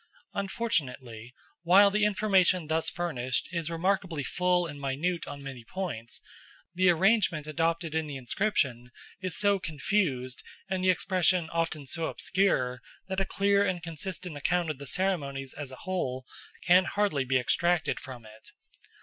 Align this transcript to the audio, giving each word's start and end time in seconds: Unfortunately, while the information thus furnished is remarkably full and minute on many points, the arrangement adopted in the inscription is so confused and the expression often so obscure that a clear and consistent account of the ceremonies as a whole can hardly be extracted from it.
Unfortunately, 0.33 1.31
while 1.61 1.91
the 1.91 2.05
information 2.05 2.65
thus 2.65 2.89
furnished 2.89 3.47
is 3.51 3.69
remarkably 3.69 4.23
full 4.23 4.65
and 4.65 4.81
minute 4.81 5.27
on 5.27 5.43
many 5.43 5.63
points, 5.63 6.21
the 6.73 6.89
arrangement 6.89 7.45
adopted 7.45 7.93
in 7.93 8.07
the 8.07 8.15
inscription 8.15 8.89
is 9.21 9.37
so 9.37 9.59
confused 9.59 10.41
and 10.67 10.83
the 10.83 10.89
expression 10.89 11.51
often 11.51 11.85
so 11.85 12.07
obscure 12.07 12.81
that 13.09 13.19
a 13.19 13.25
clear 13.25 13.63
and 13.63 13.83
consistent 13.83 14.35
account 14.35 14.71
of 14.71 14.79
the 14.79 14.87
ceremonies 14.87 15.53
as 15.53 15.69
a 15.69 15.75
whole 15.85 16.25
can 16.65 16.85
hardly 16.85 17.23
be 17.23 17.37
extracted 17.37 17.99
from 17.99 18.25
it. 18.25 18.49